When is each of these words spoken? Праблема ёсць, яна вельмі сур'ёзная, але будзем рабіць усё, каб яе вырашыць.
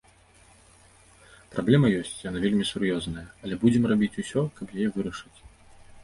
Праблема 1.55 1.87
ёсць, 1.99 2.13
яна 2.29 2.37
вельмі 2.45 2.65
сур'ёзная, 2.69 3.25
але 3.47 3.59
будзем 3.65 3.83
рабіць 3.91 4.19
усё, 4.25 4.41
каб 4.61 4.73
яе 4.79 4.89
вырашыць. 4.97 5.39